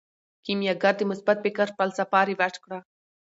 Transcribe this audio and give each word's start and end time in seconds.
کیمیاګر 0.45 0.93
د 0.97 1.01
مثبت 1.11 1.37
فکر 1.43 1.67
فلسفه 1.77 2.19
رواج 2.31 2.53
کړه. 2.63 2.79